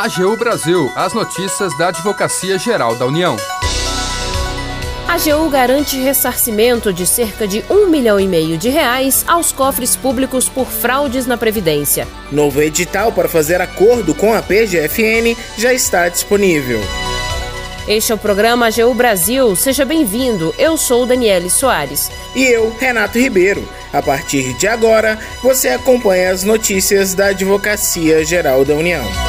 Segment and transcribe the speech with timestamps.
[0.00, 3.36] AGU Brasil, as notícias da Advocacia Geral da União.
[5.08, 9.96] A AGU garante ressarcimento de cerca de um milhão e meio de reais aos cofres
[9.96, 12.06] públicos por fraudes na Previdência.
[12.30, 16.80] Novo edital para fazer acordo com a PGFN já está disponível.
[17.88, 19.56] Este é o programa AGU Brasil.
[19.56, 20.54] Seja bem-vindo.
[20.56, 22.08] Eu sou Daniele Soares.
[22.36, 23.68] E eu, Renato Ribeiro.
[23.92, 29.27] A partir de agora, você acompanha as notícias da Advocacia Geral da União.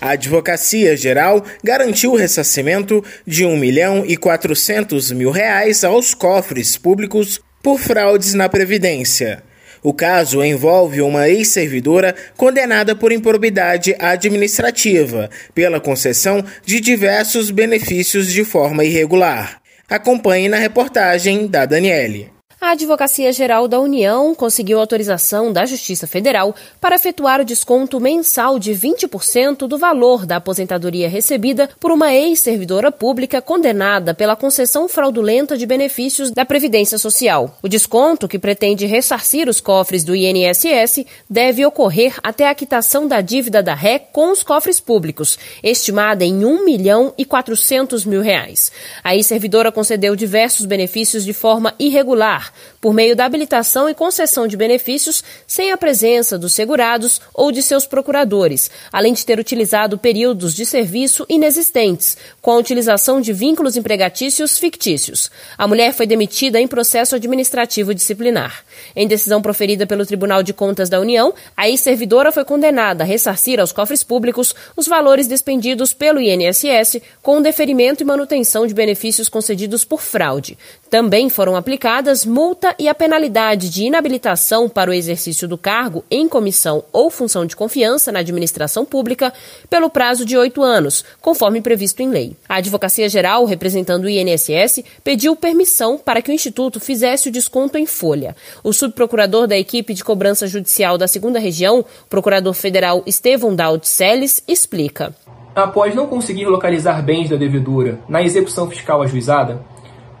[0.00, 6.76] A Advocacia Geral garantiu o ressarcimento de 1 milhão e 400 mil reais aos cofres
[6.76, 9.42] públicos por fraudes na Previdência.
[9.82, 18.44] O caso envolve uma ex-servidora condenada por improbidade administrativa pela concessão de diversos benefícios de
[18.44, 19.60] forma irregular.
[19.88, 22.35] Acompanhe na reportagem da Daniele.
[22.58, 28.58] A Advocacia Geral da União conseguiu autorização da Justiça Federal para efetuar o desconto mensal
[28.58, 35.54] de 20% do valor da aposentadoria recebida por uma ex-servidora pública condenada pela concessão fraudulenta
[35.54, 37.58] de benefícios da Previdência Social.
[37.62, 43.20] O desconto, que pretende ressarcir os cofres do INSS, deve ocorrer até a quitação da
[43.20, 48.72] dívida da RE com os cofres públicos, estimada em 1 milhão e 400 mil reais.
[49.04, 52.45] A ex-servidora concedeu diversos benefícios de forma irregular
[52.80, 57.62] por meio da habilitação e concessão de benefícios sem a presença dos segurados ou de
[57.62, 63.76] seus procuradores, além de ter utilizado períodos de serviço inexistentes, com a utilização de vínculos
[63.76, 65.30] empregatícios fictícios.
[65.56, 68.64] A mulher foi demitida em processo administrativo disciplinar.
[68.94, 73.60] Em decisão proferida pelo Tribunal de Contas da União, a ex-servidora foi condenada a ressarcir
[73.60, 79.28] aos cofres públicos os valores despendidos pelo INSS com o deferimento e manutenção de benefícios
[79.28, 80.58] concedidos por fraude.
[80.88, 86.28] Também foram aplicadas multa e a penalidade de inabilitação para o exercício do cargo em
[86.28, 89.32] comissão ou função de confiança na administração pública
[89.70, 92.36] pelo prazo de oito anos, conforme previsto em lei.
[92.46, 97.78] A Advocacia Geral, representando o INSS, pediu permissão para que o Instituto fizesse o desconto
[97.78, 98.36] em folha.
[98.62, 104.42] O subprocurador da equipe de cobrança judicial da segunda região, procurador federal Estevão Daud Seles,
[104.46, 105.14] explica.
[105.54, 109.58] Após não conseguir localizar bens da devedora na execução fiscal ajuizada,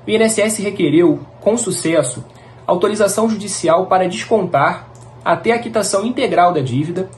[0.06, 2.24] o INSS requereu, com sucesso,
[2.66, 4.88] autorização judicial para descontar,
[5.24, 7.10] até a quitação integral da dívida,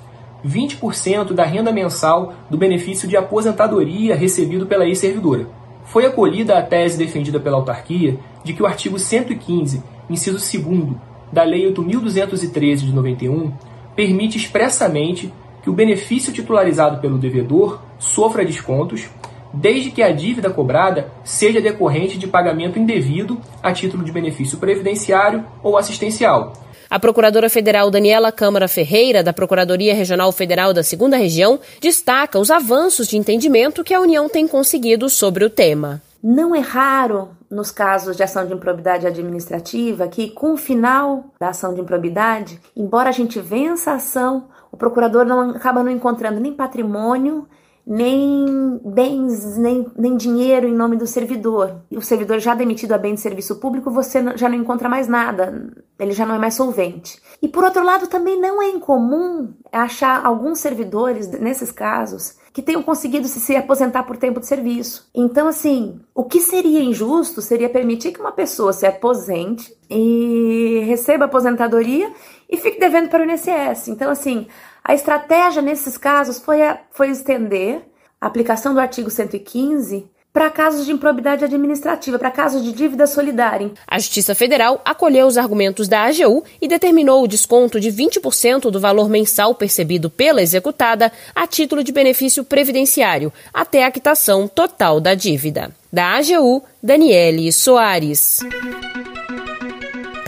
[0.47, 5.49] 20% da renda mensal do benefício de aposentadoria recebido pela ex-servidora.
[5.84, 10.97] Foi acolhida a tese defendida pela autarquia de que o artigo 115, inciso 2
[11.32, 13.53] da Lei 8.213 de 91
[13.94, 15.32] permite expressamente
[15.62, 19.09] que o benefício titularizado pelo devedor sofra descontos
[19.53, 25.44] desde que a dívida cobrada seja decorrente de pagamento indevido a título de benefício previdenciário
[25.62, 26.53] ou assistencial.
[26.91, 32.50] A Procuradora Federal Daniela Câmara Ferreira, da Procuradoria Regional Federal da Segunda Região, destaca os
[32.50, 36.00] avanços de entendimento que a União tem conseguido sobre o tema.
[36.22, 41.50] Não é raro, nos casos de ação de improbidade administrativa, que com o final da
[41.50, 46.41] ação de improbidade, embora a gente vença a ação, o procurador não acaba não encontrando
[46.41, 47.47] nem patrimônio
[47.88, 51.81] nem bens, nem, nem dinheiro em nome do servidor.
[51.91, 55.72] O servidor já demitido a bem de serviço público, você já não encontra mais nada,
[55.99, 57.19] ele já não é mais solvente.
[57.41, 62.82] E por outro lado, também não é incomum achar alguns servidores, nesses casos, que tenham
[62.82, 65.09] conseguido se aposentar por tempo de serviço.
[65.15, 71.25] Então, assim, o que seria injusto seria permitir que uma pessoa se aposente e receba
[71.25, 72.12] aposentadoria
[72.50, 73.88] e fique devendo para o INSS.
[73.88, 74.47] Então, assim,
[74.88, 77.82] a estratégia nesses casos foi, a, foi estender
[78.19, 83.71] a aplicação do artigo 115 para casos de improbidade administrativa, para casos de dívida solidária.
[83.87, 88.81] A Justiça Federal acolheu os argumentos da AGU e determinou o desconto de 20% do
[88.81, 95.15] valor mensal percebido pela executada a título de benefício previdenciário, até a quitação total da
[95.15, 95.70] dívida.
[95.93, 98.41] Da AGU, Daniele Soares.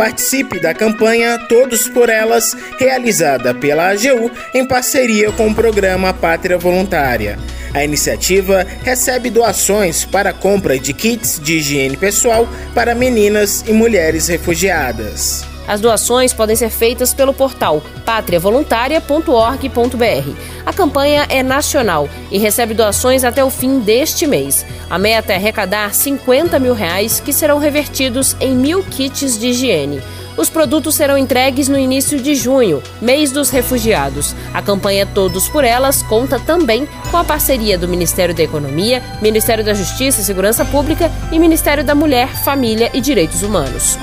[0.01, 6.57] Participe da campanha Todos por Elas, realizada pela AGU em parceria com o programa Pátria
[6.57, 7.39] Voluntária.
[7.75, 13.75] A iniciativa recebe doações para a compra de kits de higiene pessoal para meninas e
[13.75, 15.50] mulheres refugiadas.
[15.71, 20.37] As doações podem ser feitas pelo portal patriavoluntaria.org.br.
[20.67, 24.67] A campanha é nacional e recebe doações até o fim deste mês.
[24.91, 30.03] A meta é arrecadar 50 mil reais que serão revertidos em mil kits de higiene.
[30.37, 34.35] Os produtos serão entregues no início de junho, mês dos refugiados.
[34.53, 39.65] A campanha Todos por Elas conta também com a parceria do Ministério da Economia, Ministério
[39.65, 43.97] da Justiça e Segurança Pública e Ministério da Mulher, Família e Direitos Humanos.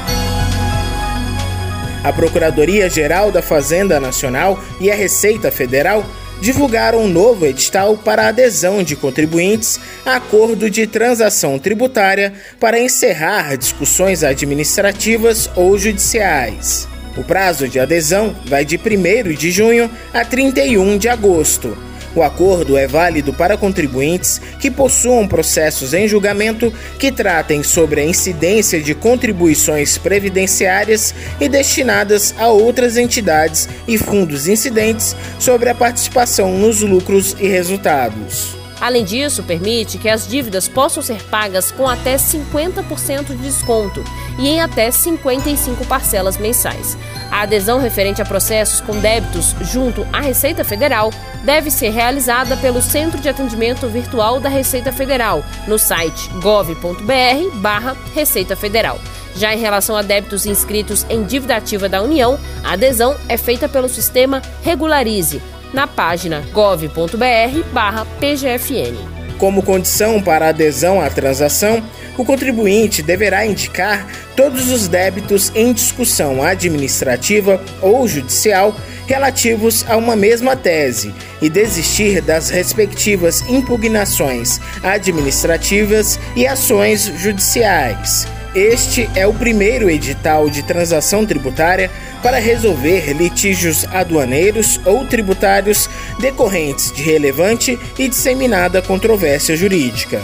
[2.03, 6.05] A Procuradoria-Geral da Fazenda Nacional e a Receita Federal
[6.41, 13.55] divulgaram um novo edital para adesão de contribuintes a acordo de transação tributária para encerrar
[13.55, 16.87] discussões administrativas ou judiciais.
[17.17, 21.75] O prazo de adesão vai de 1 de junho a 31 de agosto.
[22.15, 28.05] O acordo é válido para contribuintes que possuam processos em julgamento que tratem sobre a
[28.05, 36.57] incidência de contribuições previdenciárias e destinadas a outras entidades e fundos incidentes sobre a participação
[36.57, 38.57] nos lucros e resultados.
[38.79, 44.03] Além disso, permite que as dívidas possam ser pagas com até 50% de desconto
[44.37, 46.95] e em até 55 parcelas mensais.
[47.31, 51.11] A adesão referente a processos com débitos junto à Receita Federal
[51.43, 58.55] deve ser realizada pelo Centro de Atendimento Virtual da Receita Federal no site gov.br/barra Receita
[58.55, 58.99] Federal.
[59.35, 63.69] Já em relação a débitos inscritos em dívida ativa da União, a adesão é feita
[63.69, 65.41] pelo sistema Regularize
[65.73, 69.16] na página gov.br/pgfn.
[69.37, 71.83] Como condição para adesão à transação,
[72.17, 78.75] o contribuinte deverá indicar todos os débitos em discussão administrativa ou judicial
[79.05, 88.36] relativos a uma mesma tese e desistir das respectivas impugnações administrativas e ações judiciais.
[88.55, 91.91] Este é o primeiro edital de transação tributária
[92.23, 95.89] para resolver litígios aduaneiros ou tributários
[96.19, 100.21] decorrentes de relevante e disseminada controvérsia jurídica.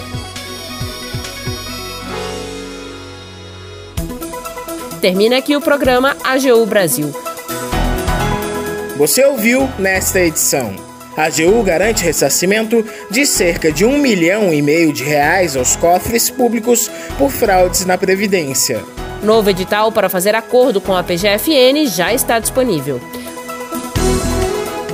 [5.02, 7.14] Termina aqui o programa AGU Brasil.
[8.98, 10.93] Você ouviu nesta edição.
[11.16, 16.30] A AGU garante ressarcimento de cerca de um milhão e meio de reais aos cofres
[16.30, 16.90] públicos
[17.20, 18.84] por fraudes na Previdência.
[19.22, 23.00] Novo edital para fazer acordo com a PGFN já está disponível.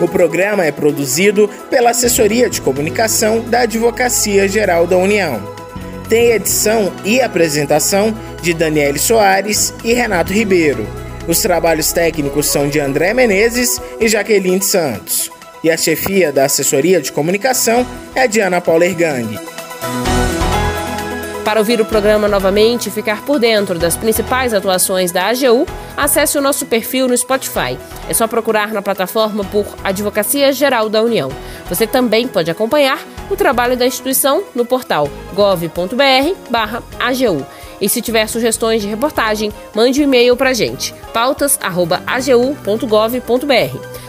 [0.02, 5.42] O programa é produzido pela Assessoria de Comunicação da Advocacia Geral da União.
[6.10, 10.86] Tem edição e apresentação de Daniele Soares e Renato Ribeiro.
[11.28, 15.32] Os trabalhos técnicos são de André Menezes e Jaqueline Santos
[15.64, 17.86] e a chefia da assessoria de comunicação
[18.16, 19.38] é de Ana Paula Ergang.
[21.50, 25.66] Para ouvir o programa novamente e ficar por dentro das principais atuações da AGU,
[25.98, 27.76] acesse o nosso perfil no Spotify.
[28.08, 31.32] É só procurar na plataforma por Advocacia Geral da União.
[31.68, 35.74] Você também pode acompanhar o trabalho da instituição no portal gov.br/agu.
[37.82, 44.09] E se tiver sugestões de reportagem, mande um e-mail para a gente, pautas@agu.gov.br.